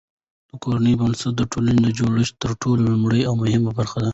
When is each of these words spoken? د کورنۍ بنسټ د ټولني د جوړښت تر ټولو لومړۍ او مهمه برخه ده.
د 0.49 0.51
کورنۍ 0.63 0.93
بنسټ 0.99 1.33
د 1.37 1.41
ټولني 1.51 1.79
د 1.83 1.89
جوړښت 1.97 2.35
تر 2.43 2.51
ټولو 2.61 2.81
لومړۍ 2.91 3.21
او 3.29 3.33
مهمه 3.41 3.71
برخه 3.77 3.97
ده. 4.03 4.09